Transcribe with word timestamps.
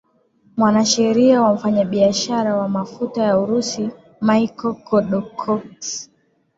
mwanasheria 0.57 1.41
wa 1.41 1.53
mfanya 1.53 1.85
biashara 1.85 2.55
wa 2.55 2.69
mafuta 2.69 3.23
wa 3.37 3.43
urusi 3.43 3.89
michael 4.21 4.73
kodokoski 4.75 6.09